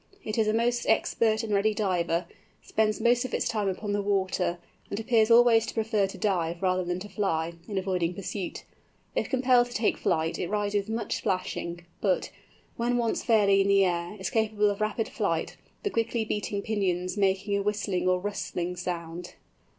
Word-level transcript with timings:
It 0.23 0.39
is 0.39 0.47
a 0.47 0.51
most 0.51 0.87
expert 0.87 1.43
and 1.43 1.53
ready 1.53 1.75
diver, 1.75 2.25
spends 2.63 2.99
most 2.99 3.23
of 3.23 3.35
its 3.35 3.47
time 3.47 3.67
upon 3.69 3.93
the 3.93 4.01
water, 4.01 4.57
and 4.89 4.99
appears 4.99 5.29
always 5.29 5.67
to 5.67 5.75
prefer 5.75 6.07
to 6.07 6.17
dive, 6.17 6.63
rather 6.63 6.83
than 6.83 6.97
to 7.01 7.07
fly, 7.07 7.53
in 7.67 7.77
avoiding 7.77 8.15
pursuit. 8.15 8.63
If 9.15 9.29
compelled 9.29 9.67
to 9.67 9.73
take 9.75 10.03
wing, 10.03 10.33
it 10.39 10.49
rises 10.49 10.87
with 10.87 10.95
much 10.95 11.17
splashing: 11.17 11.85
but, 12.01 12.31
when 12.77 12.97
once 12.97 13.21
fairly 13.23 13.61
in 13.61 13.67
the 13.67 13.85
air, 13.85 14.15
is 14.19 14.31
capable 14.31 14.71
of 14.71 14.81
rapid 14.81 15.07
flight, 15.07 15.55
the 15.83 15.91
quickly 15.91 16.25
beating 16.25 16.63
pinions 16.63 17.15
making 17.15 17.55
a 17.55 17.61
whistling 17.61 18.09
or 18.09 18.19
rustling 18.19 18.75
sound. 18.77 19.35